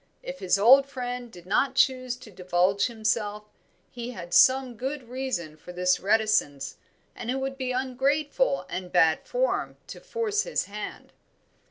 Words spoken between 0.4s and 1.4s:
old friend